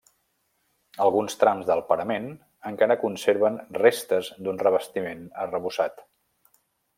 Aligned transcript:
Alguns 1.03 1.35
trams 1.43 1.67
del 1.67 1.83
parament 1.91 2.25
encara 2.69 2.97
conserven 3.03 3.59
restes 3.81 4.31
d'un 4.47 4.59
revestiment 4.65 5.23
arrebossat. 5.45 6.03